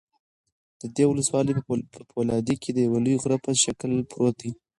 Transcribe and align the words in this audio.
د 0.81 0.83
دې 0.95 1.03
ولسوالۍ 1.07 1.53
په 1.93 1.99
فولادي 2.11 2.55
کې 2.61 2.69
د 2.73 2.77
یوه 2.87 2.99
لوی 3.05 3.15
غره 3.21 3.37
په 3.45 3.51
شکل 3.63 3.91
پروت 4.11 4.35
دى 4.43 4.51